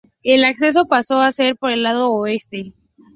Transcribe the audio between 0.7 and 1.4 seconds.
pasó a